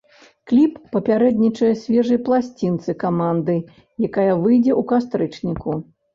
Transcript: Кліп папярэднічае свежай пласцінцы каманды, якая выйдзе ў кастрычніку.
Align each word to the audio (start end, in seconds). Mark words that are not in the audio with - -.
Кліп 0.51 0.77
папярэднічае 0.95 1.69
свежай 1.81 2.19
пласцінцы 2.31 2.97
каманды, 3.05 3.57
якая 4.09 4.27
выйдзе 4.43 4.73
ў 4.79 4.89
кастрычніку. 4.95 5.71